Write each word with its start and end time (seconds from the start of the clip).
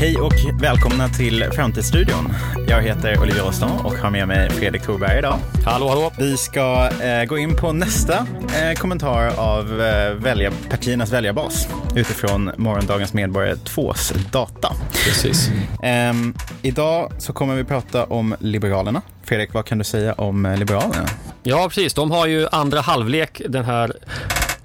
Hej 0.00 0.16
och 0.16 0.34
välkomna 0.60 1.08
till 1.08 1.44
Framtidsstudion. 1.52 2.32
Jag 2.68 2.82
heter 2.82 3.20
Oliver 3.22 3.40
Rostam 3.40 3.86
och 3.86 3.92
har 3.92 4.10
med 4.10 4.28
mig 4.28 4.50
Fredrik 4.50 4.82
Thorberg 4.82 5.18
idag. 5.18 5.38
Hallå, 5.64 5.88
hallå. 5.88 6.12
Vi 6.18 6.36
ska 6.36 6.90
eh, 7.02 7.24
gå 7.24 7.38
in 7.38 7.56
på 7.56 7.72
nästa 7.72 8.26
eh, 8.60 8.78
kommentar 8.78 9.32
av 9.38 9.80
eh, 9.82 10.14
välja, 10.14 10.52
partiernas 10.70 11.12
väljarbas 11.12 11.68
utifrån 11.96 12.50
Morgondagens 12.56 13.12
Medborgare 13.12 13.54
2s 13.54 14.30
data. 14.32 14.72
Precis. 15.04 15.50
Ehm, 15.82 16.34
idag 16.62 17.12
så 17.18 17.32
kommer 17.32 17.54
vi 17.54 17.64
prata 17.64 18.04
om 18.04 18.34
Liberalerna. 18.40 19.02
Fredrik, 19.22 19.54
vad 19.54 19.64
kan 19.64 19.78
du 19.78 19.84
säga 19.84 20.12
om 20.12 20.46
eh, 20.46 20.56
Liberalerna? 20.56 21.08
Ja, 21.42 21.68
precis. 21.68 21.94
De 21.94 22.10
har 22.10 22.26
ju 22.26 22.46
andra 22.52 22.80
halvlek 22.80 23.42
den 23.48 23.64
här 23.64 23.92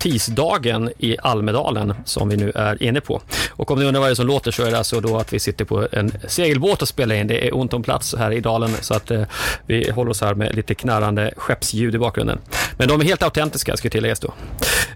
tisdagen 0.03 0.91
i 0.97 1.17
Almedalen 1.23 1.93
som 2.05 2.29
vi 2.29 2.37
nu 2.37 2.51
är 2.55 2.83
inne 2.83 3.01
på. 3.01 3.21
Och 3.51 3.71
om 3.71 3.79
ni 3.79 3.85
undrar 3.85 3.99
vad 3.99 4.09
det 4.09 4.13
är 4.13 4.15
som 4.15 4.27
låter 4.27 4.51
så 4.51 4.63
är 4.63 4.71
det 4.71 4.77
alltså 4.77 4.99
då 4.99 5.17
att 5.17 5.33
vi 5.33 5.39
sitter 5.39 5.65
på 5.65 5.87
en 5.91 6.11
segelbåt 6.27 6.81
och 6.81 6.87
spelar 6.87 7.15
in. 7.15 7.27
Det 7.27 7.47
är 7.47 7.55
ont 7.55 7.73
om 7.73 7.83
plats 7.83 8.15
här 8.17 8.31
i 8.31 8.39
dalen 8.39 8.69
så 8.81 8.93
att 8.93 9.11
eh, 9.11 9.23
vi 9.65 9.91
håller 9.91 10.11
oss 10.11 10.21
här 10.21 10.33
med 10.33 10.55
lite 10.55 10.75
knarrande 10.75 11.33
skeppsljud 11.37 11.95
i 11.95 11.97
bakgrunden. 11.97 12.39
Men 12.77 12.87
de 12.87 13.01
är 13.01 13.05
helt 13.05 13.23
autentiska 13.23 13.77
ska 13.77 13.89
tilläggas 13.89 14.19
då. 14.19 14.33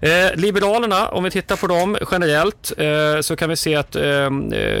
Eh, 0.02 0.34
Liberalerna, 0.34 1.08
om 1.08 1.24
vi 1.24 1.30
tittar 1.30 1.56
på 1.56 1.66
dem 1.66 1.96
generellt 2.10 2.72
eh, 2.76 3.20
så 3.20 3.36
kan 3.36 3.50
vi 3.50 3.56
se 3.56 3.74
att 3.74 3.96
eh, 3.96 4.04
eh 4.04 4.30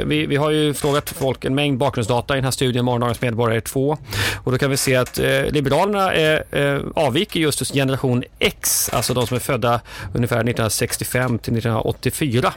vi, 0.04 0.26
vi 0.26 0.36
har 0.36 0.50
ju 0.50 0.74
frågat 0.74 1.10
folk 1.10 1.44
en 1.44 1.54
mängd 1.54 1.78
bakgrundsdata 1.78 2.34
i 2.34 2.36
den 2.36 2.44
här 2.44 2.50
studien 2.50 2.84
Morgondagens 2.84 3.20
medborgare 3.20 3.60
2 3.60 3.98
och 4.44 4.52
då 4.52 4.58
kan 4.58 4.70
vi 4.70 4.76
se 4.76 4.96
att 4.96 5.18
eh, 5.18 5.44
Liberalerna 5.50 6.14
är, 6.14 6.44
eh, 6.50 6.82
avviker 6.94 7.40
just 7.40 7.58
hos 7.58 7.72
generation 7.72 8.24
X, 8.38 8.90
alltså 8.92 9.14
de 9.14 9.26
som 9.26 9.34
är 9.34 9.40
födda 9.40 9.80
ungefär 10.18 10.36
1965 10.36 11.38
till 11.38 11.52
1984. 11.52 12.52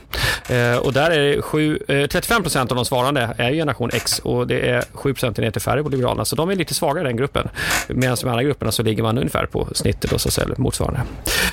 Eh, 0.49 0.77
och 0.77 0.93
där 0.93 1.11
är 1.11 1.19
det 1.19 1.41
sju, 1.41 1.79
eh, 1.87 2.07
35 2.07 2.41
procent 2.41 2.71
av 2.71 2.75
de 2.75 2.85
svarande 2.85 3.35
är 3.37 3.51
generation 3.51 3.89
X 3.93 4.19
och 4.19 4.47
det 4.47 4.69
är 4.69 4.83
7 4.93 5.13
procentenheter 5.13 5.59
färre 5.59 5.83
på 5.83 5.89
Liberalerna. 5.89 6.25
Så 6.25 6.35
de 6.35 6.49
är 6.49 6.55
lite 6.55 6.73
svagare 6.73 7.05
i 7.05 7.07
den 7.07 7.17
gruppen. 7.17 7.49
Medan 7.87 8.17
de 8.21 8.29
andra 8.29 8.43
grupperna 8.43 8.71
så 8.71 8.83
ligger 8.83 9.03
man 9.03 9.17
ungefär 9.17 9.45
på 9.45 9.67
snittet 9.73 10.11
då, 10.11 10.19
så 10.19 10.31
säga, 10.31 10.47
motsvarande. 10.57 10.99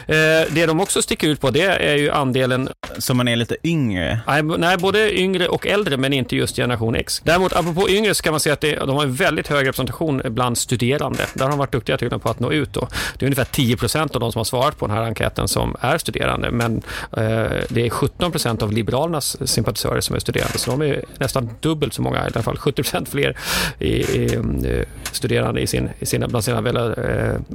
Eh, 0.06 0.14
det 0.50 0.66
de 0.66 0.80
också 0.80 1.02
sticker 1.02 1.28
ut 1.28 1.40
på 1.40 1.50
det 1.50 1.66
är 1.66 1.96
ju 1.96 2.10
andelen... 2.10 2.68
Så 2.98 3.14
man 3.14 3.28
är 3.28 3.36
lite 3.36 3.56
yngre? 3.64 4.20
Nej, 4.26 4.42
nej, 4.42 4.76
både 4.76 5.18
yngre 5.18 5.48
och 5.48 5.66
äldre 5.66 5.96
men 5.96 6.12
inte 6.12 6.36
just 6.36 6.56
generation 6.56 6.94
X. 6.94 7.20
Däremot 7.24 7.52
apropå 7.52 7.90
yngre 7.90 8.14
så 8.14 8.22
kan 8.22 8.32
man 8.32 8.40
säga 8.40 8.52
att 8.52 8.60
det, 8.60 8.76
de 8.76 8.90
har 8.90 9.02
en 9.02 9.14
väldigt 9.14 9.48
hög 9.48 9.66
representation 9.66 10.22
bland 10.24 10.58
studerande. 10.58 11.26
Där 11.34 11.44
har 11.44 11.50
de 11.50 11.58
varit 11.58 11.72
duktiga 11.72 11.96
tydligen 11.96 12.20
på 12.20 12.28
att 12.28 12.40
nå 12.40 12.52
ut. 12.52 12.72
Då. 12.72 12.88
Det 13.18 13.24
är 13.24 13.26
ungefär 13.26 13.44
10 13.44 13.76
procent 13.76 14.14
av 14.14 14.20
de 14.20 14.32
som 14.32 14.38
har 14.38 14.44
svarat 14.44 14.78
på 14.78 14.86
den 14.86 14.96
här 14.96 15.04
enkäten 15.04 15.48
som 15.48 15.76
är 15.80 15.97
studerande. 15.98 16.50
Men 16.50 16.82
eh, 17.16 17.62
det 17.68 17.86
är 17.86 17.90
17 17.90 18.30
procent 18.30 18.62
av 18.62 18.72
Liberalernas 18.72 19.50
sympatisörer 19.50 20.00
som 20.00 20.16
är 20.16 20.20
studerande. 20.20 20.58
Så 20.58 20.70
de 20.70 20.82
är 20.82 21.04
nästan 21.18 21.50
dubbelt 21.60 21.94
så 21.94 22.02
många, 22.02 22.18
i 22.18 22.30
alla 22.34 22.42
fall 22.42 22.58
70 22.58 22.82
procent 22.82 23.08
fler 23.08 23.36
i, 23.78 23.88
i, 23.88 24.24
i, 24.24 24.84
studerande 25.12 25.60
i 25.60 25.66
sin, 25.66 25.88
i 25.98 26.06
sina, 26.06 26.28
bland 26.28 26.44
sina, 26.44 26.60
väl, 26.60 26.76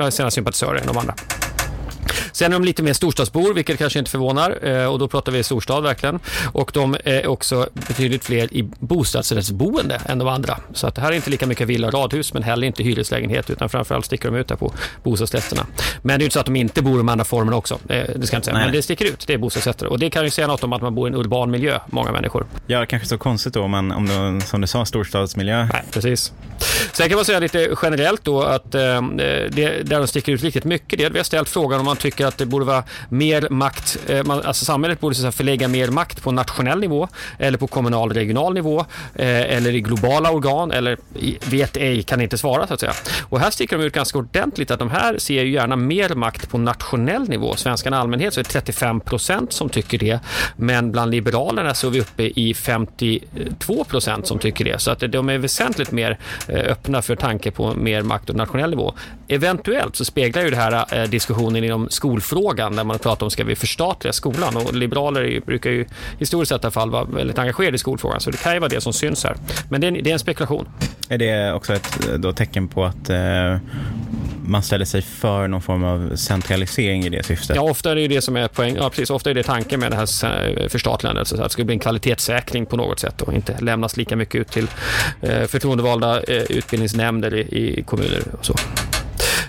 eh, 0.02 0.10
sina 0.10 0.32
sympatisörer 0.32 0.80
än 0.80 0.88
de 0.88 0.98
andra. 0.98 1.16
Sen 2.34 2.54
är 2.54 2.60
de 2.60 2.66
lite 2.66 2.84
mer 2.84 2.94
storstadsbor, 2.94 3.54
vilket 3.54 3.78
kanske 3.78 4.00
inte 4.00 4.12
förvånar. 4.12 4.68
Eh, 4.68 4.86
och 4.86 5.00
då 5.00 5.08
pratar 5.08 5.32
vi 5.32 5.44
storstad 5.44 5.84
verkligen. 5.84 6.20
Och 6.52 6.72
de 6.74 6.96
är 7.06 7.28
också 7.28 7.70
betydligt 7.74 8.26
fler 8.26 8.54
i 8.54 8.64
bostadsrättsboende 8.80 10.02
än 10.06 10.18
de 10.18 10.28
andra. 10.28 10.58
Så 10.74 10.88
att 10.88 10.96
det 10.96 11.02
här 11.02 11.12
är 11.12 11.16
inte 11.16 11.30
lika 11.30 11.48
mycket 11.48 11.68
villa 11.68 11.88
och 11.88 11.94
radhus, 11.94 12.34
men 12.34 12.44
heller 12.44 12.68
inte 12.68 12.84
hyreslägenhet, 12.84 13.50
utan 13.50 13.70
framförallt 13.70 14.06
sticker 14.06 14.32
de 14.32 14.38
ut 14.38 14.50
här 14.50 14.58
på 14.58 14.74
bostadsrätterna. 15.04 15.66
Men 16.02 16.20
det 16.20 16.24
är 16.24 16.26
inte 16.26 16.34
så 16.34 16.40
att 16.40 16.46
de 16.46 16.56
inte 16.56 16.82
bor 16.82 16.94
i 16.94 16.98
de 16.98 17.10
andra 17.10 17.26
formerna 17.26 17.58
också. 17.58 17.74
Eh, 17.74 17.80
det 17.88 18.28
ska 18.28 18.36
jag 18.36 18.40
inte 18.40 18.46
säga. 18.46 18.58
Nej. 18.58 18.66
Men 18.66 18.74
det 18.74 18.82
sticker 18.82 19.06
ut, 19.06 19.24
det 19.28 19.34
är 19.34 19.38
bostadsrätter. 19.38 19.88
Och 19.88 20.00
det 20.00 20.10
kan 20.10 20.24
ju 20.24 20.30
säga 20.30 20.48
något 20.48 20.64
om 20.64 20.74
att 20.74 20.82
man 20.82 20.96
bor 20.96 21.08
i 21.08 21.12
en 21.12 21.18
urban 21.18 21.52
miljö, 21.52 21.80
många 21.88 22.12
människor. 22.12 22.46
Ja, 22.68 22.86
kanske 22.86 23.08
så 23.08 23.18
konstigt 23.18 23.54
då 23.54 23.62
om 23.62 23.72
man, 23.72 23.92
om 23.92 24.06
du, 24.06 24.46
som 24.46 24.62
du 24.62 24.68
sa, 24.68 24.86
storstadsmiljö. 24.86 25.68
Nej, 25.74 25.84
precis. 25.92 26.34
Sen 26.92 27.10
kan 27.10 27.16
man 27.16 27.26
säga 27.26 27.40
lite 27.40 27.76
generellt 27.82 28.24
då 28.24 28.42
att 28.42 28.76
eh, 28.76 29.02
det, 29.50 29.84
där 29.84 29.98
de 29.98 30.08
sticker 30.08 30.32
ut 30.32 30.44
riktigt 30.44 30.64
mycket, 30.64 31.00
det 31.00 31.04
är 31.06 31.08
att 31.08 31.14
vi 31.14 31.20
har 31.20 31.24
ställt 31.24 31.50
frågan 31.50 31.80
om 31.80 31.86
man 31.86 31.98
tycker 31.98 32.23
att 32.28 32.38
det 32.38 32.46
borde 32.46 32.66
vara 32.66 32.84
mer 33.10 33.48
makt, 33.50 33.98
eh, 34.08 34.24
man, 34.24 34.42
alltså 34.42 34.66
samhället 34.66 35.00
borde 35.00 35.16
så 35.16 35.32
förlägga 35.32 35.68
mer 35.68 35.88
makt 35.88 36.24
på 36.24 36.32
nationell 36.32 36.80
nivå 36.80 37.08
eller 37.40 37.58
på 37.58 37.68
kommunal 37.68 38.14
regional 38.14 38.54
nivå 38.54 38.80
eh, 39.16 39.56
eller 39.56 39.76
i 39.76 39.82
globala 39.82 40.32
organ 40.32 40.72
eller 40.72 40.98
vet 41.50 41.78
ej, 41.78 42.04
kan 42.04 42.22
inte 42.22 42.38
svara 42.38 42.68
så 42.68 42.74
att 42.74 42.80
säga. 42.80 42.94
Och 43.30 43.40
här 43.40 43.52
sticker 43.52 43.78
de 43.78 43.84
ut 43.84 43.94
ganska 43.94 44.18
ordentligt 44.18 44.72
att 44.72 44.80
de 44.80 44.90
här 44.90 45.18
ser 45.18 45.44
ju 45.44 45.52
gärna 45.52 45.76
mer 45.76 46.16
makt 46.16 46.50
på 46.50 46.58
nationell 46.58 47.30
nivå. 47.30 47.56
Svenskarna 47.56 47.98
i 47.98 48.00
allmänhet 48.00 48.34
så 48.34 48.40
är 48.40 48.44
det 48.44 48.50
35 48.50 49.00
procent 49.00 49.54
som 49.54 49.70
tycker 49.70 49.98
det, 49.98 50.20
men 50.56 50.92
bland 50.92 51.12
liberalerna 51.12 51.74
så 51.74 51.88
är 51.88 51.92
vi 51.92 52.02
uppe 52.02 52.24
i 52.24 52.54
52 52.54 53.84
procent 53.84 54.28
som 54.28 54.40
tycker 54.40 54.66
det. 54.66 54.82
Så 54.82 54.92
att 54.92 55.00
de 55.00 55.30
är 55.30 55.38
väsentligt 55.38 55.92
mer 55.92 56.18
eh, 56.48 56.72
öppna 56.72 57.02
för 57.02 57.16
tanke 57.16 57.52
på 57.52 57.74
mer 57.74 58.02
makt 58.02 58.28
på 58.28 58.34
nationell 58.34 58.70
nivå. 58.70 58.94
Eventuellt 59.28 59.96
så 59.96 60.06
speglar 60.06 60.44
ju 60.44 60.50
det 60.50 60.56
här 60.56 61.02
eh, 61.02 61.10
diskussionen 61.10 61.64
inom 61.64 61.90
skolfrågan 62.14 62.76
där 62.76 62.84
man 62.84 63.00
pratar 63.00 63.26
om 63.26 63.32
ska 63.32 63.44
vi 63.44 63.56
förstatliga 63.56 64.14
skolan 64.14 64.58
och 64.58 64.74
liberaler 64.74 65.42
brukar 65.46 65.70
ju 65.70 65.86
historiskt 66.20 66.50
sett 66.50 66.64
i 66.64 66.66
alla 66.66 66.72
fall 66.72 66.90
vara 66.90 67.04
väldigt 67.04 67.40
engagerade 67.40 67.76
i 67.76 67.78
skolfrågan 67.78 68.20
så 68.20 68.32
det 68.32 68.38
kan 68.38 68.54
ju 68.54 68.60
vara 68.60 68.70
det 68.70 68.82
som 68.82 68.94
syns 68.94 69.24
här. 69.24 69.36
Men 69.70 69.82
det 69.82 69.88
är 69.88 69.92
en, 69.92 70.04
det 70.04 70.10
är 70.10 70.14
en 70.14 70.20
spekulation. 70.20 70.68
Är 71.10 71.18
det 71.18 71.54
också 71.54 71.74
ett 71.74 72.00
då, 72.18 72.34
tecken 72.34 72.68
på 72.68 72.86
att 72.86 73.10
eh, 73.10 73.58
man 74.46 74.64
ställer 74.64 74.86
sig 74.86 75.02
för 75.02 75.48
någon 75.48 75.62
form 75.62 75.84
av 75.84 76.16
centralisering 76.16 77.06
i 77.06 77.10
det 77.10 77.24
syftet? 77.24 77.56
Ja, 77.56 77.62
ofta 77.62 77.92
är 77.92 77.96
det 77.96 78.02
ju 78.02 78.08
det 78.08 78.22
som 78.22 78.36
är 78.36 78.48
poäng. 78.48 78.76
Ja, 78.76 78.90
precis. 78.90 79.10
Ofta 79.10 79.30
är 79.30 79.34
det 79.34 79.44
tanken 79.44 79.80
med 79.80 79.92
det 79.92 79.96
här 79.96 80.70
förstatligandet. 80.70 81.28
Så 81.28 81.36
att 81.36 81.44
det 81.44 81.50
skulle 81.50 81.66
bli 81.66 81.74
en 81.74 81.80
kvalitetssäkring 81.80 82.66
på 82.66 82.78
något 82.78 83.00
sätt 83.00 83.22
och 83.22 83.34
inte 83.34 83.56
lämnas 83.60 83.98
lika 83.98 84.16
mycket 84.16 84.42
ut 84.42 84.48
till 84.48 84.68
eh, 85.22 85.44
förtroendevalda 85.48 86.22
eh, 86.24 86.44
utbildningsnämnder 86.50 87.36
i, 87.36 87.80
i 87.80 87.84
kommuner 87.84 88.22
och 88.40 88.46
så. 88.46 88.56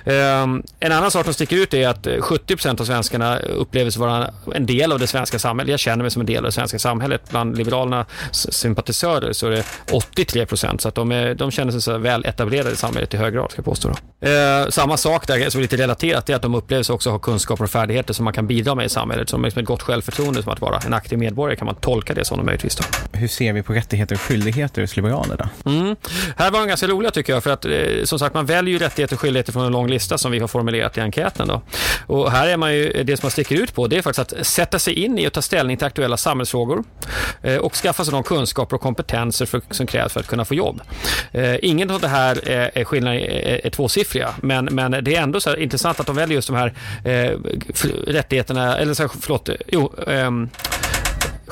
Um, 0.07 0.63
en 0.81 0.93
annan 0.93 1.11
sak 1.11 1.25
som 1.25 1.35
sticker 1.35 1.57
ut 1.57 1.75
är 1.75 1.89
att 1.89 2.07
70% 2.07 2.81
av 2.81 2.85
svenskarna 2.85 3.39
upplever 3.39 3.91
sig 3.91 4.01
vara 4.01 4.31
en 4.55 4.67
del 4.67 4.93
av 4.93 4.99
det 4.99 5.07
svenska 5.07 5.39
samhället. 5.39 5.71
Jag 5.71 5.81
känner 5.81 6.05
mig 6.05 6.11
som 6.11 6.21
en 6.21 6.27
del 6.27 6.37
av 6.37 6.43
det 6.43 6.53
svenska 6.53 6.79
samhället. 6.79 7.23
Bland 7.31 7.59
Liberalernas 7.59 8.53
sympatisörer 8.55 9.33
så 9.33 9.47
är 9.47 9.51
det 9.51 9.65
83% 9.87 10.79
så 10.79 10.89
att 10.89 10.95
de, 10.95 11.13
är, 11.13 11.35
de 11.35 11.51
känner 11.51 11.73
sig 11.73 11.83
så 11.83 11.99
väl 11.99 12.25
etablerade 12.25 12.71
i 12.71 12.77
samhället 12.77 13.15
i 13.15 13.17
hög 13.17 13.35
grad, 13.35 13.51
ska 13.51 13.59
jag 13.59 13.65
påstå. 13.65 13.89
Uh, 13.89 14.69
samma 14.69 14.97
sak 14.97 15.27
där 15.27 15.51
som 15.51 15.59
är 15.59 15.63
lite 15.63 15.77
relaterat 15.77 16.31
är 16.31 16.35
att 16.35 16.43
de 16.43 16.55
upplever 16.55 16.83
sig 16.83 16.95
också 16.95 17.11
ha 17.11 17.19
kunskaper 17.19 17.65
och 17.65 17.71
färdigheter 17.71 18.15
som 18.15 18.25
man 18.25 18.35
kan 18.35 18.47
bidra 18.47 18.75
med 18.75 18.87
i 18.87 18.89
samhället. 18.89 19.29
Som 19.29 19.45
liksom 19.45 19.61
ett 19.61 19.67
gott 19.67 19.83
självförtroende 19.83 20.43
som 20.43 20.53
att 20.53 20.61
vara 20.61 20.79
en 20.79 20.95
aktiv 20.95 21.19
medborgare 21.19 21.57
kan 21.57 21.67
man 21.67 21.75
tolka 21.75 22.15
det 22.15 22.25
som 22.25 22.39
de 22.39 22.47
möjligtvis. 22.47 22.77
Då. 22.77 22.85
Hur 23.13 23.29
ser 23.29 23.53
vi 23.53 23.63
på 23.63 23.73
rättigheter 23.73 24.15
och 24.15 24.21
skyldigheter 24.21 24.81
hos 24.81 24.97
liberaler 24.97 25.37
då? 25.37 25.71
Mm. 25.71 25.97
Här 26.37 26.51
var 26.51 26.59
de 26.59 26.69
ganska 26.69 26.87
roliga 26.87 27.11
tycker 27.11 27.33
jag, 27.33 27.43
för 27.43 27.51
att 27.51 27.65
eh, 27.65 27.73
som 28.05 28.19
sagt 28.19 28.35
man 28.35 28.47
väljer 28.47 28.73
ju 28.73 28.79
rättigheter 28.79 29.17
och 29.17 29.21
skyldigheter 29.21 29.53
från 29.53 29.67
en 29.67 29.73
lång 29.73 29.89
lista 29.95 30.19
som 30.19 30.33
vi 30.33 30.39
har 30.39 30.49
formulerat 30.49 30.99
i 30.99 31.01
enkäten. 31.01 31.49
Då. 31.49 31.63
Och 32.07 32.31
här 32.33 32.49
är 32.49 32.57
man 32.57 32.75
ju, 32.75 33.03
det 33.05 33.17
som 33.17 33.27
man 33.27 33.31
sticker 33.31 33.57
ut 33.57 33.75
på 33.75 33.87
det 33.87 33.97
är 33.97 34.03
faktiskt 34.03 34.33
att 34.33 34.47
sätta 34.47 34.79
sig 34.79 34.95
in 34.95 35.19
i 35.19 35.29
och 35.29 35.33
ta 35.33 35.43
ställning 35.43 35.77
till 35.77 35.87
aktuella 35.87 36.17
samhällsfrågor 36.17 36.85
eh, 37.43 37.57
och 37.57 37.75
skaffa 37.75 38.05
sig 38.05 38.13
de 38.13 38.23
kunskaper 38.23 38.77
och 38.77 38.83
kompetenser 38.83 39.47
för, 39.47 39.61
som 39.71 39.87
krävs 39.87 40.13
för 40.13 40.21
att 40.21 40.27
kunna 40.27 40.45
få 40.45 40.55
jobb. 40.55 40.81
Eh, 41.33 41.57
Ingen 41.63 41.91
av 41.91 42.01
det 42.01 42.09
här 42.09 42.49
är, 42.49 42.71
är 42.75 42.95
är, 43.07 43.67
är 43.67 43.71
tvåsiffriga, 43.71 44.35
men, 44.41 44.65
men 44.65 45.05
det 45.05 45.17
är 45.17 45.23
ändå 45.23 45.41
så 45.41 45.57
intressant 45.57 46.01
att 46.01 46.07
de 46.07 46.17
väljer 46.17 46.35
just 46.35 46.49
de 46.49 46.57
här 46.57 46.75
eh, 47.05 47.39
rättigheterna, 48.07 48.79
eller 48.79 48.95
så, 48.95 49.09
förlåt, 49.09 49.49
jo, 49.67 49.93
eh, 50.07 50.31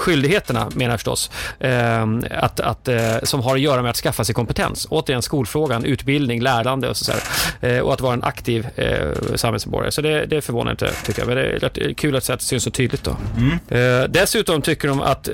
skyldigheterna 0.02 0.70
menar 0.74 0.90
jag 0.90 1.00
förstås, 1.00 1.30
eh, 1.60 2.02
att, 2.30 2.60
att, 2.60 2.88
eh, 2.88 3.16
som 3.22 3.40
har 3.40 3.54
att 3.54 3.60
göra 3.60 3.82
med 3.82 3.90
att 3.90 3.96
skaffa 3.96 4.24
sig 4.24 4.34
kompetens. 4.34 4.86
Återigen 4.90 5.22
skolfrågan, 5.22 5.84
utbildning, 5.84 6.42
lärande 6.42 6.88
och, 6.88 6.96
så 6.96 7.12
eh, 7.60 7.78
och 7.78 7.92
att 7.92 8.00
vara 8.00 8.14
en 8.14 8.22
aktiv 8.22 8.68
eh, 8.76 9.34
samhällsmedborgare. 9.34 9.92
Så 9.92 10.02
det, 10.02 10.26
det 10.26 10.40
förvånar 10.40 10.70
inte 10.70 10.92
tycker 11.06 11.20
jag, 11.20 11.28
men 11.28 11.36
det 11.36 11.78
är 11.78 11.94
kul 11.94 12.16
att 12.16 12.26
det 12.26 12.40
syns 12.40 12.62
så 12.62 12.70
tydligt. 12.70 13.04
Då. 13.04 13.16
Mm. 13.36 13.58
Eh, 13.68 14.08
dessutom 14.08 14.62
tycker 14.62 14.88
de 14.88 15.00
att 15.00 15.28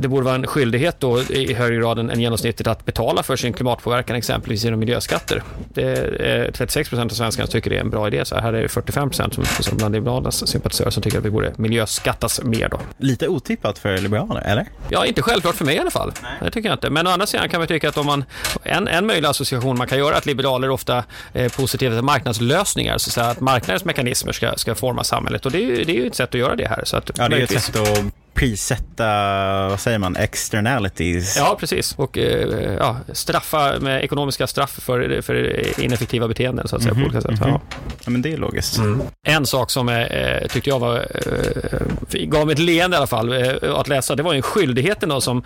det 0.00 0.08
borde 0.08 0.24
vara 0.24 0.34
en 0.34 0.46
skyldighet 0.46 1.00
då 1.00 1.20
i 1.22 1.54
högre 1.54 1.76
grad 1.76 1.98
än 1.98 2.20
genomsnittet 2.20 2.66
att 2.66 2.84
betala 2.84 3.22
för 3.22 3.36
sin 3.36 3.52
klimatpåverkan, 3.52 4.16
exempelvis 4.16 4.64
genom 4.64 4.80
miljöskatter. 4.80 5.42
Det 5.74 5.82
är 5.82 6.50
36 6.52 6.88
procent 6.88 7.12
av 7.12 7.16
svenskarna 7.16 7.46
tycker 7.46 7.70
det 7.70 7.76
är 7.76 7.80
en 7.80 7.90
bra 7.90 8.06
idé. 8.06 8.24
Så 8.24 8.36
här 8.36 8.52
är 8.52 8.62
det 8.62 8.68
45 8.68 9.10
procent 9.10 9.34
som, 9.34 9.44
som 9.44 9.76
bland 9.76 9.94
Liberalernas 9.94 10.48
sympatisörer 10.48 10.90
som 10.90 11.02
tycker 11.02 11.18
att 11.18 11.24
vi 11.24 11.30
borde 11.30 11.52
miljöskattas 11.56 12.42
mer. 12.42 12.68
Då. 12.68 12.80
Lite 12.98 13.28
otippat 13.28 13.57
för 13.78 13.98
liberaler, 13.98 14.40
eller? 14.40 14.66
Ja, 14.88 15.06
inte 15.06 15.22
självklart 15.22 15.54
för 15.54 15.64
mig 15.64 15.76
i 15.76 15.78
alla 15.78 15.90
fall. 15.90 16.12
Nej. 16.22 16.32
Det 16.42 16.50
tycker 16.50 16.68
jag 16.68 16.76
inte. 16.76 16.90
Men 16.90 17.06
å 17.06 17.10
andra 17.10 17.26
sidan 17.26 17.48
kan 17.48 17.60
man 17.60 17.68
tycka 17.68 17.88
att 17.88 17.96
om 17.96 18.06
man, 18.06 18.24
en, 18.62 18.88
en 18.88 19.06
möjlig 19.06 19.28
association 19.28 19.78
man 19.78 19.86
kan 19.86 19.98
göra 19.98 20.16
att 20.16 20.26
liberaler 20.26 20.70
ofta 20.70 21.04
är 21.32 21.48
positiva 21.48 21.94
till 21.94 22.04
marknadslösningar, 22.04 22.98
så 22.98 23.08
att, 23.08 23.12
säga, 23.12 23.26
att 23.26 23.40
marknadens 23.40 23.84
mekanismer 23.84 24.32
ska, 24.32 24.52
ska 24.56 24.74
forma 24.74 25.04
samhället. 25.04 25.46
Och 25.46 25.52
det 25.52 25.58
är, 25.58 25.66
ju, 25.66 25.84
det 25.84 25.92
är 25.92 26.00
ju 26.00 26.06
ett 26.06 26.14
sätt 26.14 26.28
att 26.28 26.34
göra 26.40 26.56
det 26.56 26.68
här. 26.68 26.84
Så 26.84 26.96
att, 26.96 27.10
ja, 27.16 27.28
det 27.28 27.36
är 27.36 27.42
ett 27.42 27.62
sätt 27.62 27.76
att 27.76 28.04
prissätta, 28.34 29.08
vad 29.68 29.80
säger 29.80 29.98
man, 29.98 30.16
externalities. 30.16 31.36
Ja, 31.36 31.56
precis. 31.60 31.94
Och 31.96 32.18
eh, 32.18 32.74
ja, 32.78 32.96
straffa 33.12 33.80
med 33.80 34.04
ekonomiska 34.04 34.46
straff 34.46 34.70
för, 34.70 35.22
för 35.22 35.62
ineffektiva 35.80 36.28
beteenden, 36.28 36.68
så 36.68 36.76
att 36.76 36.82
säga, 36.82 36.94
mm 36.94 37.04
-hmm. 37.04 37.10
på 37.10 37.16
olika 37.16 37.28
sätt. 37.28 37.40
Ja. 37.40 37.60
ja. 38.04 38.10
men 38.10 38.22
det 38.22 38.32
är 38.32 38.36
logiskt. 38.36 38.78
Mm. 38.78 39.02
En 39.22 39.46
sak 39.46 39.70
som 39.70 39.88
eh, 39.88 40.48
tyckte 40.48 40.70
jag 40.70 40.78
var, 40.78 40.96
eh, 42.10 42.20
gav 42.24 42.46
mig 42.46 42.52
ett 42.52 42.58
leende 42.58 42.94
i 42.94 42.98
alla 42.98 43.06
fall, 43.06 43.32
eh, 43.32 43.74
att 43.74 43.88
läsa, 43.88 44.16
det 44.16 44.22
var 44.22 44.34
en 44.34 44.42
skyldighet 44.42 45.00
då, 45.00 45.20
som 45.20 45.42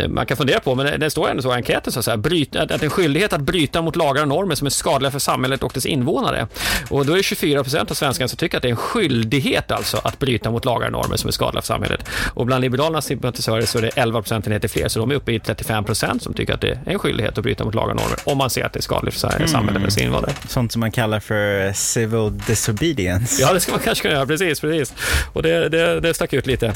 eh, 0.00 0.08
man 0.08 0.26
kan 0.26 0.36
fundera 0.36 0.60
på, 0.60 0.74
men 0.74 0.86
det, 0.86 0.96
det 0.96 1.10
står 1.10 1.28
ändå 1.28 1.42
så 1.42 1.52
i 1.52 1.54
enkäten, 1.54 1.92
så 1.92 1.98
att, 1.98 2.04
säga, 2.04 2.16
bryt, 2.16 2.56
att, 2.56 2.70
att 2.70 2.82
en 2.82 2.90
skyldighet 2.90 3.32
att 3.32 3.40
bryta 3.40 3.82
mot 3.82 3.96
lagar 3.96 4.22
och 4.22 4.28
normer 4.28 4.54
som 4.54 4.66
är 4.66 4.70
skadliga 4.70 5.10
för 5.10 5.18
samhället 5.18 5.62
och 5.62 5.72
dess 5.74 5.86
invånare. 5.86 6.46
Och 6.88 7.06
då 7.06 7.12
är 7.12 7.16
det 7.16 7.22
24 7.22 7.62
procent 7.62 7.90
av 7.90 7.94
svenskarna 7.94 8.28
som 8.28 8.36
tycker 8.36 8.56
att 8.56 8.62
det 8.62 8.68
är 8.68 8.70
en 8.70 8.76
skyldighet 8.76 9.70
alltså 9.70 10.00
att 10.04 10.18
bryta 10.18 10.50
mot 10.50 10.64
lagar 10.64 10.86
och 10.86 10.92
normer 10.92 11.16
som 11.16 11.28
är 11.28 11.32
skadliga 11.32 11.62
för 11.62 11.66
samhället. 11.66 12.04
Och 12.34 12.46
bland 12.46 12.62
Liberalernas 12.62 13.06
sympatisörer 13.06 13.66
så 13.66 13.78
är 13.78 13.82
det 13.82 13.88
11 13.88 14.22
procentenheter 14.22 14.68
fler, 14.68 14.88
så 14.88 14.98
de 14.98 15.10
är 15.10 15.14
uppe 15.14 15.32
i 15.32 15.40
35 15.40 15.84
procent 15.84 16.22
som 16.22 16.34
tycker 16.34 16.54
att 16.54 16.60
det 16.60 16.70
är 16.70 16.80
en 16.84 16.98
skyldighet 16.98 17.38
att 17.38 17.44
bryta 17.44 17.64
mot 17.64 17.74
lagar 17.74 17.94
och 17.94 18.00
normer 18.00 18.18
om 18.24 18.38
man 18.38 18.50
ser 18.50 18.64
att 18.64 18.72
det 18.72 18.80
är 18.80 18.82
skadligt 18.82 19.20
för 19.20 19.36
mm. 19.36 19.48
samhället 19.48 19.96
och 19.96 20.02
invånare. 20.02 20.32
Sånt 20.48 20.72
som 20.72 20.80
man 20.80 20.92
kallar 20.92 21.20
för 21.20 21.72
civil 21.72 22.38
disobedience. 22.46 23.42
Ja, 23.42 23.52
det 23.52 23.60
ska 23.60 23.72
man 23.72 23.80
kanske 23.80 24.02
kunna 24.02 24.14
göra, 24.14 24.26
precis. 24.26 24.60
precis. 24.60 24.94
Och 25.32 25.42
det, 25.42 25.68
det, 25.68 26.00
det 26.00 26.14
stack 26.14 26.32
ut 26.32 26.46
lite. 26.46 26.66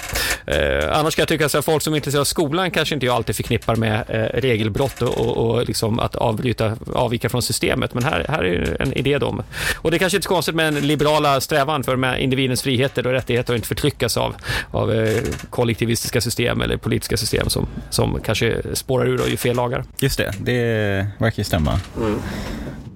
Eh, 0.46 0.98
annars 0.98 1.14
kan 1.14 1.22
jag 1.22 1.28
tycka 1.28 1.46
att 1.46 1.64
folk 1.64 1.82
som 1.82 1.92
är 1.92 1.96
intresserade 1.96 2.20
av 2.20 2.24
skolan 2.24 2.70
kanske 2.70 2.94
inte 2.94 3.06
jag 3.06 3.14
alltid 3.14 3.36
förknippar 3.36 3.76
med 3.76 4.04
eh, 4.08 4.40
regelbrott 4.40 5.02
och, 5.02 5.20
och, 5.20 5.36
och 5.36 5.68
liksom 5.68 6.00
att 6.00 6.16
avbryta, 6.16 6.76
avvika 6.94 7.28
från 7.28 7.42
systemet, 7.42 7.94
men 7.94 8.04
här, 8.04 8.26
här 8.28 8.44
är 8.44 8.76
en 8.80 8.92
idé 8.92 9.18
då. 9.18 9.44
Och 9.76 9.90
det 9.90 9.96
är 9.96 9.98
kanske 9.98 10.16
inte 10.16 10.24
så 10.24 10.34
konstigt 10.34 10.54
med 10.54 10.68
en 10.68 10.86
liberala 10.86 11.40
strävan 11.40 11.84
för 11.84 12.16
individens 12.16 12.62
friheter 12.62 13.06
och 13.06 13.12
rättigheter 13.12 13.52
att 13.52 13.56
inte 13.56 13.68
förtryckas 13.68 14.16
av, 14.16 14.34
av 14.70 14.92
eh, 14.92 15.22
kollektivistiska 15.50 16.20
system 16.20 16.60
eller 16.60 16.76
politiska 16.76 17.16
system 17.16 17.48
som, 17.48 17.66
som 17.90 18.20
kanske 18.24 18.62
spårar 18.72 19.06
ur 19.06 19.20
och 19.20 19.28
gör 19.28 19.36
fel 19.36 19.56
lagar. 19.56 19.84
Just 19.98 20.18
det, 20.18 20.34
det 20.40 21.06
verkar 21.18 21.40
ju 21.40 21.44
stämma. 21.44 21.80
Mm. 21.96 22.18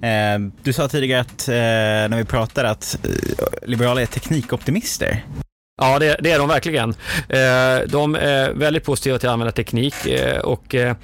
Eh, 0.02 0.52
du 0.62 0.72
sa 0.72 0.88
tidigare 0.88 1.20
att, 1.20 1.48
eh, 1.48 1.54
när 1.54 2.16
vi 2.16 2.24
pratade 2.24 2.70
att 2.70 2.98
eh, 3.04 3.68
liberaler 3.68 4.02
är 4.02 4.06
teknikoptimister. 4.06 5.24
Ja, 5.80 5.98
det, 5.98 6.16
det, 6.20 6.30
är 6.30 6.38
de 6.38 6.48
verkligen. 6.48 6.90
Eh, 7.28 7.88
de 7.88 8.14
är 8.14 8.52
väldigt 8.52 8.84
positiva 8.84 9.18
till 9.18 9.28
att 9.28 9.32
använda 9.32 9.52
teknik 9.52 10.06
eh, 10.06 10.38
och 10.38 10.74
eh, 10.74 10.96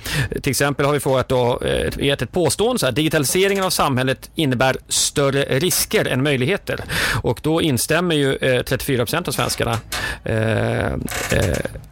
till 0.42 0.50
exempel 0.50 0.86
har 0.86 0.92
vi 0.92 1.00
frågat 1.00 1.28
då, 1.28 1.62
gett 1.98 2.22
ett 2.22 2.32
påstående 2.32 2.78
så 2.78 2.86
här, 2.86 2.92
digitaliseringen 2.92 3.64
av 3.64 3.70
samhället 3.70 4.30
innebär 4.34 4.76
större 4.88 5.44
risker 5.44 6.04
än 6.04 6.22
möjligheter 6.22 6.80
och 7.22 7.40
då 7.42 7.62
instämmer 7.62 8.14
ju 8.14 8.62
34 8.62 8.98
procent 9.04 9.28
av 9.28 9.32
svenskarna 9.32 9.78
Eh, 10.24 10.86
eh, 10.86 10.98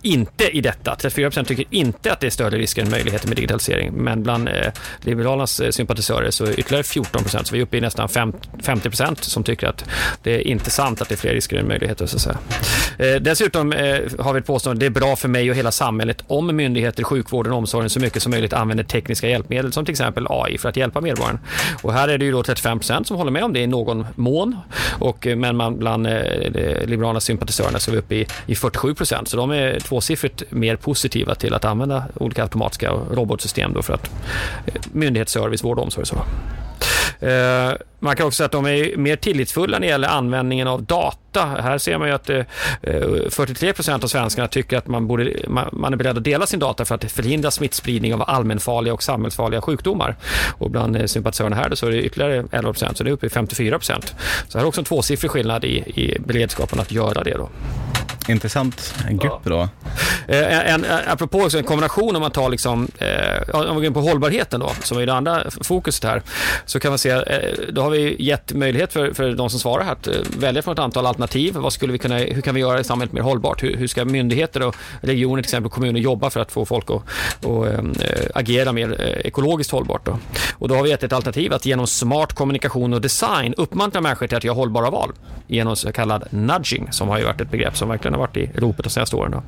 inte 0.03 0.57
i 0.57 0.61
detta. 0.61 0.97
34 0.97 1.31
procent 1.31 1.49
tycker 1.49 1.65
inte 1.71 2.13
att 2.13 2.21
det 2.21 2.27
är 2.27 2.31
större 2.31 2.59
risker 2.59 2.83
än 2.83 2.91
möjligheter 2.91 3.29
med 3.29 3.37
digitalisering, 3.37 3.93
men 3.93 4.23
bland 4.23 4.49
eh, 4.49 4.55
Liberalernas 5.01 5.61
sympatisörer 5.71 6.31
så 6.31 6.45
är 6.45 6.61
ytterligare 6.61 6.83
14 6.83 7.23
procent, 7.23 7.47
så 7.47 7.55
vi 7.55 7.61
är 7.61 7.63
uppe 7.63 7.77
i 7.77 7.81
nästan 7.81 8.09
50 8.63 8.89
procent 8.89 9.25
som 9.25 9.45
tycker 9.45 9.67
att 9.67 9.85
det 10.23 10.35
är 10.35 10.47
inte 10.47 10.71
sant 10.71 11.03
att 11.03 11.09
det 11.09 11.15
är 11.15 11.17
fler 11.17 11.33
risker 11.33 11.57
än 11.57 11.69
möjligheter. 11.69 12.07
Så 12.07 12.17
att 12.17 12.23
säga. 12.23 12.39
Eh, 12.99 13.21
dessutom 13.21 13.73
eh, 13.73 14.01
har 14.19 14.33
vi 14.33 14.39
ett 14.39 14.47
påstående 14.47 14.81
det 14.83 14.87
är 14.87 15.01
bra 15.01 15.17
för 15.17 15.29
mig 15.29 15.51
och 15.51 15.57
hela 15.57 15.73
samhället 15.73 16.25
om 16.27 16.57
myndigheter, 16.57 17.05
sjukvården 17.05 17.53
och 17.53 17.59
omsorgen 17.59 17.91
så 17.91 18.01
mycket 18.01 18.23
som 18.23 18.31
möjligt 18.31 18.53
använder 18.53 18.85
tekniska 18.85 19.29
hjälpmedel 19.29 19.73
som 19.73 19.85
till 19.85 19.93
exempel 19.93 20.27
AI 20.31 20.59
för 20.59 20.69
att 20.69 20.77
hjälpa 20.77 21.01
medborgaren. 21.01 21.39
Och 21.83 21.93
här 21.93 22.09
är 22.09 22.19
det 22.19 22.25
ju 22.25 22.33
då 22.33 22.43
35 22.43 22.79
procent 22.79 23.07
som 23.07 23.17
håller 23.17 23.31
med 23.31 23.45
om 23.45 23.53
det 23.53 23.61
i 23.61 23.67
någon 23.67 24.07
mån. 24.15 24.57
Och, 24.99 25.27
men 25.37 25.57
man, 25.57 25.79
bland 25.79 26.07
eh, 26.07 26.13
Liberalernas 26.85 27.25
sympatisörerna 27.25 27.79
så 27.79 27.91
är 27.91 27.93
vi 27.93 27.99
uppe 27.99 28.12
i, 28.13 28.27
i 28.47 28.55
47 28.55 28.95
procent. 28.95 29.29
Så 29.29 29.37
de 29.37 29.51
är 29.51 29.81
tvåsiffrigt 29.81 30.43
mer 30.51 30.77
positiva 30.77 31.35
till 31.35 31.55
att 31.55 31.65
använda 31.65 32.05
olika 32.15 32.43
automatiska 32.43 32.91
robotsystem 32.91 33.73
då 33.73 33.83
för 33.83 33.95
att 33.95 34.11
eh, 34.67 34.75
myndighetsservice, 34.93 35.65
vård 35.65 35.79
och 35.79 35.85
omsorg. 35.85 36.07
Så. 36.07 36.25
Eh, 37.27 37.73
man 37.99 38.17
kan 38.17 38.27
också 38.27 38.37
säga 38.37 38.47
att 38.47 38.53
de 38.53 38.67
är 38.67 38.97
mer 38.97 39.17
tillitsfulla 39.17 39.79
när 39.79 39.87
det 39.87 39.91
gäller 39.91 40.09
användningen 40.09 40.69
av 40.69 40.83
data. 40.83 41.47
Här 41.47 41.79
ser 41.79 41.99
man 41.99 42.09
ju 42.09 42.15
att 42.15 42.31
eh, 42.31 42.45
43 43.31 43.73
procent 43.73 44.05
av 44.05 44.09
svenskarna 44.09 44.49
tycker 44.49 44.79
att 44.79 44.87
man, 44.87 45.07
borde, 45.07 45.33
man 45.73 45.93
är 45.93 45.97
beredd 45.97 46.19
att 46.19 46.25
dela 46.25 46.47
sin 46.47 46.61
data 46.61 46.85
för 46.85 46.95
att 46.95 47.13
förhindra 47.13 47.51
smittspridning 47.51 48.15
av 48.15 48.23
allmänfarliga 48.27 48.95
och 48.95 49.03
samhällsfarliga 49.03 49.61
sjukdomar. 49.61 50.17
Och 50.59 50.71
bland 50.71 51.11
sympatisörerna 51.11 51.57
här 51.57 51.75
så 51.75 51.87
är 51.87 51.91
det 51.91 52.03
ytterligare 52.03 52.45
11 52.51 52.73
procent, 52.73 52.97
så 52.97 53.05
det 53.05 53.11
är 53.11 53.13
uppe 53.13 53.27
i 53.27 53.31
54 53.31 53.79
procent. 53.79 54.15
Så 54.49 54.59
här 54.59 54.65
är 54.65 54.69
också 54.69 54.81
en 54.81 54.85
tvåsiffrig 54.85 55.31
skillnad 55.31 55.65
i, 55.65 55.77
i 55.77 56.19
beredskapen 56.27 56.81
att 56.81 56.93
göra 56.93 57.25
det. 57.25 57.35
Då. 57.35 57.49
Intressant 58.29 58.95
grupp 59.11 59.45
då. 59.45 59.69
Eh, 60.29 60.75
en, 60.75 60.87
apropå 61.07 61.43
också 61.43 61.59
en 61.59 61.65
kombination 61.65 62.17
om 62.17 62.23
man 62.23 62.31
tar 62.31 62.49
liksom, 62.51 62.89
eh, 62.99 63.55
om 63.55 63.69
vi 63.69 63.75
går 63.75 63.85
in 63.85 63.95
på 63.95 64.01
hållbarheten 64.01 64.61
då, 64.61 64.73
som 64.83 64.99
är 64.99 65.07
det 65.07 65.15
andra 65.15 65.51
fokuset 65.63 66.05
här, 66.05 66.23
så 66.67 66.81
kan 66.81 66.91
man 66.91 66.99
se, 66.99 67.11
eh, 67.11 67.23
då 67.69 67.83
har 67.83 67.91
vi 67.91 68.17
gett 68.23 68.53
möjlighet 68.53 68.93
för, 68.93 69.13
för 69.15 69.33
de 69.33 69.51
som 69.51 69.61
svarar 69.61 69.85
här 69.85 69.93
att 69.93 70.07
eh, 70.07 70.15
välja 70.39 70.63
från 70.63 70.73
ett 70.73 70.79
antal 70.79 71.07
alternativ. 71.07 71.55
Vad 71.55 71.73
skulle 71.73 71.93
vi 71.93 71.99
kunna, 71.99 72.19
hur 72.19 72.41
kan 72.41 72.55
vi 72.55 72.61
göra 72.61 72.85
samhället 72.85 73.13
mer 73.13 73.23
hållbart? 73.23 73.63
Hur, 73.63 73.77
hur 73.77 73.87
ska 73.87 74.05
myndigheter 74.05 74.63
och 74.63 74.77
regioner, 75.01 75.43
till 75.43 75.49
exempel 75.49 75.71
kommuner, 75.71 76.01
jobba 76.01 76.31
för 76.31 76.41
att 76.41 76.53
få 76.53 76.65
folk 76.65 76.91
att 76.91 77.45
och, 77.45 77.69
ehm, 77.69 77.93
eh, 78.01 78.27
agera 78.35 78.73
mer 78.73 79.01
eh, 79.01 79.27
ekologiskt 79.27 79.73
hållbart? 79.73 80.07
Då? 80.07 80.19
Och 80.59 80.69
då 80.69 80.75
har 80.75 80.83
vi 80.83 80.91
gett 80.91 81.03
ett 81.03 81.13
alternativ 81.13 81.53
att 81.53 81.67
genom 81.67 81.87
smart 81.87 82.33
kommunikation 82.33 82.95
och 82.95 83.01
design 83.01 83.55
uppmuntra 83.57 84.01
människor 84.01 84.27
till 84.27 84.37
att 84.37 84.45
göra 84.45 84.57
hållbara 84.57 84.91
val 84.91 85.13
genom 85.47 85.77
så 85.77 85.93
kallad 85.93 86.25
nudging, 86.31 86.89
som 86.91 87.09
har 87.09 87.19
ju 87.19 87.25
varit 87.25 87.41
ett 87.41 87.51
begrepp 87.51 87.77
som 87.77 87.89
verkligen 87.89 88.15
har 88.15 88.21
varit 88.21 88.37
i 88.37 88.51
ropet 88.55 88.85
de 88.85 88.91
senaste 88.91 89.17
åren. 89.17 89.31
Då. 89.31 89.43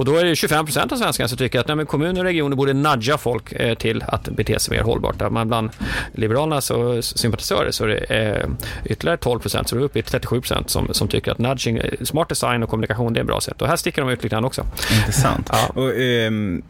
Och 0.00 0.06
då 0.06 0.16
är 0.16 0.24
det 0.24 0.36
25 0.36 0.64
procent 0.64 0.92
av 0.92 0.96
svenskarna 0.96 1.28
som 1.28 1.38
tycker 1.38 1.60
att 1.60 1.76
nej, 1.76 1.86
kommuner 1.86 2.20
och 2.20 2.24
regioner 2.24 2.56
borde 2.56 2.72
nudga 2.72 3.18
folk 3.18 3.52
eh, 3.52 3.74
till 3.74 4.04
att 4.06 4.28
bete 4.28 4.58
sig 4.58 4.76
mer 4.76 4.82
hållbart. 4.82 5.30
Man 5.30 5.48
bland 5.48 5.70
Liberalernas 6.12 6.70
och 6.70 7.04
sympatisörer 7.04 7.70
så 7.70 7.84
är 7.84 7.88
det 7.88 7.96
eh, 7.96 8.48
ytterligare 8.84 9.16
12 9.16 9.40
procent, 9.40 9.68
så 9.68 9.76
det 9.76 9.82
är 9.82 9.84
uppe 9.84 9.98
i 9.98 10.02
37 10.02 10.40
procent 10.40 10.70
som, 10.70 10.88
som 10.94 11.08
tycker 11.08 11.32
att 11.32 11.38
nudging, 11.38 11.76
eh, 11.76 11.90
smart 12.02 12.28
design 12.28 12.62
och 12.62 12.68
kommunikation 12.68 13.12
det 13.12 13.20
är 13.20 13.22
ett 13.22 13.26
bra 13.26 13.40
sätt. 13.40 13.62
Och 13.62 13.68
här 13.68 13.76
sticker 13.76 14.02
de 14.02 14.10
ut 14.10 14.22
lite 14.22 14.34
grann 14.34 14.44
också. 14.44 14.66
Intressant. 15.00 15.50
Ja. 15.52 15.66
Och, 15.74 15.88
um 16.26 16.62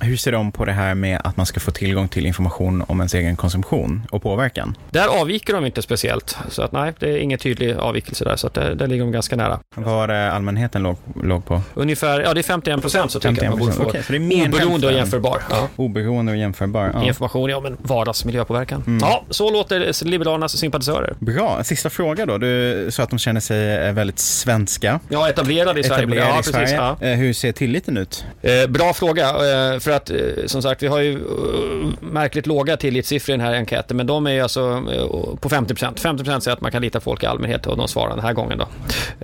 hur 0.00 0.16
ser 0.16 0.32
de 0.32 0.52
på 0.52 0.64
det 0.64 0.72
här 0.72 0.94
med 0.94 1.20
att 1.24 1.36
man 1.36 1.46
ska 1.46 1.60
få 1.60 1.70
tillgång 1.70 2.08
till 2.08 2.26
information 2.26 2.84
om 2.88 3.00
ens 3.00 3.14
egen 3.14 3.36
konsumtion 3.36 4.02
och 4.10 4.22
påverkan? 4.22 4.76
Där 4.90 5.20
avviker 5.20 5.54
de 5.54 5.66
inte 5.66 5.82
speciellt. 5.82 6.38
Så 6.48 6.62
att 6.62 6.72
nej, 6.72 6.92
det 6.98 7.10
är 7.10 7.16
ingen 7.16 7.38
tydlig 7.38 7.74
avvikelse 7.74 8.24
där. 8.24 8.36
Så 8.36 8.46
att 8.46 8.54
där, 8.54 8.74
där 8.74 8.86
ligger 8.86 9.04
de 9.04 9.12
ganska 9.12 9.36
nära. 9.36 9.60
Vad 9.76 9.94
var 9.94 10.08
det 10.08 10.32
allmänheten 10.32 10.82
låg, 10.82 10.96
låg 11.22 11.44
på? 11.44 11.62
Ungefär, 11.74 12.20
ja 12.20 12.34
det 12.34 12.40
är 12.40 12.42
51 12.42 12.80
procent 12.80 13.10
så 13.10 13.20
tycker 13.20 13.42
jag 13.42 13.50
man 13.50 13.58
borde 13.58 13.72
få. 13.72 13.84
Okay, 13.84 14.02
så 14.02 14.12
det 14.12 14.18
är 14.18 14.20
mer 14.20 14.48
oberoende 14.48 14.86
och 14.86 14.92
jämförbar. 14.92 15.42
Ja. 15.50 15.68
Oberoende 15.76 16.32
och 16.32 16.38
jämförbar. 16.38 16.90
Ja. 16.94 17.04
Information 17.04 17.54
om 17.54 17.66
en 17.66 17.76
vardagsmiljöpåverkan. 17.82 18.84
Mm. 18.86 18.98
Ja, 19.02 19.24
så 19.30 19.50
låter 19.50 20.04
Liberalernas 20.04 20.56
sympatisörer. 20.56 21.14
Bra. 21.18 21.64
Sista 21.64 21.90
fråga 21.90 22.26
då. 22.26 22.38
Du 22.38 22.86
sa 22.90 23.02
att 23.02 23.10
de 23.10 23.18
känner 23.18 23.40
sig 23.40 23.92
väldigt 23.92 24.18
svenska. 24.18 25.00
Ja, 25.08 25.28
etablerade 25.28 25.80
i 25.80 25.84
Sverige. 25.84 26.02
Etablerade 26.02 26.30
ja, 26.30 26.40
i 26.40 26.42
Sverige. 26.42 26.74
Ja. 26.74 26.96
Eh, 27.00 27.16
hur 27.16 27.32
ser 27.32 27.52
tilliten 27.52 27.96
ut? 27.96 28.24
Eh, 28.42 28.66
bra 28.70 28.92
fråga. 28.92 29.28
Eh, 29.28 29.80
för 29.90 29.96
att 29.96 30.10
eh, 30.10 30.46
som 30.46 30.62
sagt, 30.62 30.82
vi 30.82 30.86
har 30.86 31.00
ju 31.00 31.18
uh, 31.18 31.92
märkligt 32.00 32.46
låga 32.46 32.76
tillitssiffror 32.76 33.34
i 33.34 33.38
den 33.38 33.46
här 33.46 33.54
enkäten, 33.54 33.96
men 33.96 34.06
de 34.06 34.26
är 34.26 34.42
alltså 34.42 34.60
uh, 34.70 35.36
på 35.36 35.48
50 35.48 35.74
procent. 35.74 36.00
50 36.00 36.24
procent 36.24 36.44
säger 36.44 36.56
att 36.56 36.60
man 36.60 36.72
kan 36.72 36.82
lita 36.82 36.98
på 37.00 37.04
folk 37.04 37.22
i 37.22 37.26
allmänhet 37.26 37.66
och 37.66 37.76
de 37.76 37.88
svarar 37.88 38.10
den 38.16 38.24
här 38.24 38.32
gången. 38.32 38.58
Då. 38.58 38.66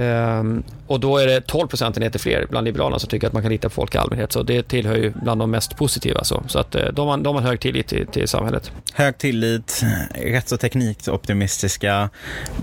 Um, 0.03 0.63
och 0.87 1.01
då 1.01 1.19
är 1.19 1.27
det 1.27 1.41
12 1.41 1.69
procentenheter 1.69 2.19
fler 2.19 2.47
bland 2.51 2.65
Liberalerna 2.65 2.99
som 2.99 3.09
tycker 3.09 3.27
att 3.27 3.33
man 3.33 3.43
kan 3.43 3.53
lita 3.53 3.69
på 3.69 3.75
folk 3.75 3.95
i 3.95 3.99
allmänhet. 3.99 4.33
Så 4.33 4.43
det 4.43 4.63
tillhör 4.63 4.97
ju 4.97 5.13
bland 5.23 5.41
de 5.41 5.51
mest 5.51 5.77
positiva. 5.77 6.25
Så, 6.25 6.43
så 6.47 6.59
att 6.59 6.73
de 6.93 7.09
har, 7.09 7.19
de 7.19 7.35
har 7.35 7.43
hög 7.43 7.61
tillit 7.61 7.87
till, 7.87 8.07
till 8.07 8.29
samhället. 8.29 8.73
Hög 8.93 9.19
tillit, 9.19 9.83
rätts 10.15 10.53
och 10.53 10.61
teknikoptimistiska, 10.61 12.11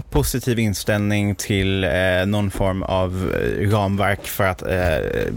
positiv 0.10 0.60
inställning 0.60 1.36
till 1.36 1.83
eh, 1.83 1.89
någon 2.25 2.51
form 2.51 2.83
av 2.83 3.31
ramverk 3.60 4.27
för 4.27 4.43
att 4.43 4.62
eh, 4.62 4.77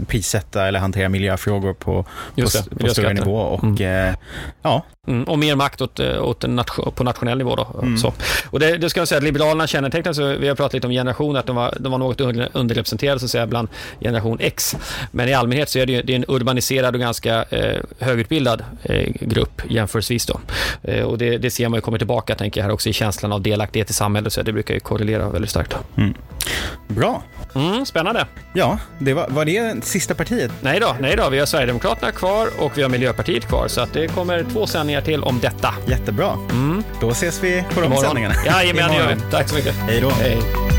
prissätta 0.07 0.67
eller 0.67 0.79
hantera 0.79 1.09
miljöfrågor 1.09 1.73
på, 1.73 2.05
på, 2.35 2.47
på 2.63 2.89
större 2.89 3.13
nivå. 3.13 3.37
Och, 3.37 3.63
mm. 3.63 4.09
eh, 4.09 4.15
ja. 4.61 4.83
Mm, 5.07 5.23
och 5.23 5.39
mer 5.39 5.55
makt 5.55 5.81
åt, 5.81 5.99
eh, 5.99 6.23
åt 6.23 6.47
nation, 6.47 6.91
på 6.95 7.03
nationell 7.03 7.37
nivå. 7.37 7.55
Då, 7.55 7.67
mm. 7.81 7.97
så. 7.97 8.13
Och 8.49 8.59
det, 8.59 8.77
det 8.77 8.89
ska 8.89 9.01
jag 9.01 9.07
säga 9.07 9.17
att 9.17 9.23
Liberalerna 9.23 9.67
kännetecknas, 9.67 10.19
vi 10.19 10.47
har 10.47 10.55
pratat 10.55 10.73
lite 10.73 10.87
om 10.87 10.93
generationer, 10.93 11.39
att 11.39 11.45
de 11.45 11.55
var, 11.55 11.77
de 11.79 11.91
var 11.91 11.99
något 11.99 12.21
underrepresenterade 12.53 13.19
så 13.19 13.25
att 13.25 13.31
säga, 13.31 13.47
bland 13.47 13.67
generation 13.99 14.37
X. 14.39 14.75
Men 15.11 15.29
i 15.29 15.33
allmänhet 15.33 15.69
så 15.69 15.79
är 15.79 15.85
det, 15.85 16.01
det 16.01 16.13
är 16.13 16.15
en 16.15 16.25
urbaniserad 16.27 16.95
och 16.95 17.01
ganska 17.01 17.43
eh, 17.43 17.81
högutbildad 17.99 18.63
eh, 18.83 19.11
grupp 19.19 19.61
jämförelsevis. 19.69 20.25
Då. 20.25 20.39
Eh, 20.83 21.03
och 21.03 21.17
det, 21.17 21.37
det 21.37 21.51
ser 21.51 21.69
man 21.69 21.77
ju 21.77 21.81
kommer 21.81 21.97
tillbaka 21.97 22.35
tänker 22.35 22.61
jag, 22.61 22.65
här 22.65 22.73
också 22.73 22.89
i 22.89 22.93
känslan 22.93 23.31
av 23.31 23.41
delaktighet 23.41 23.89
i 23.89 23.93
samhället, 23.93 24.33
så 24.33 24.41
det 24.41 24.53
brukar 24.53 24.73
ju 24.73 24.79
korrelera 24.79 25.29
väldigt 25.29 25.51
starkt. 25.51 25.75
Mm. 25.97 26.13
Bra. 26.87 27.23
Mm, 27.55 27.85
spännande. 27.85 28.25
Ja, 28.53 28.79
det 28.99 29.13
var, 29.13 29.27
var 29.29 29.45
det 29.45 29.85
sista 29.85 30.15
partiet? 30.15 30.51
Nej 30.61 30.79
då, 30.79 30.95
nej 30.99 31.15
då, 31.15 31.29
vi 31.29 31.39
har 31.39 31.45
Sverigedemokraterna 31.45 32.11
kvar 32.11 32.47
och 32.59 32.77
vi 32.77 32.81
har 32.81 32.89
Miljöpartiet 32.89 33.45
kvar, 33.45 33.67
så 33.67 33.81
att 33.81 33.93
det 33.93 34.07
kommer 34.07 34.45
två 34.53 34.67
sändningar 34.67 34.96
till 35.01 35.23
om 35.23 35.39
detta. 35.39 35.73
Jättebra. 35.87 36.33
Mm. 36.51 36.83
Då 37.01 37.09
ses 37.09 37.43
vi 37.43 37.63
på 37.73 37.81
de 37.81 37.97
sändningarna. 37.97 38.35
Jajamän, 38.45 38.91
det 38.91 38.97
gör 38.97 39.15
vi. 39.15 39.21
Tack 39.31 39.49
så 39.49 39.55
mycket. 39.55 39.75
Hej 39.75 40.01
då. 40.01 40.09
Hej. 40.09 40.76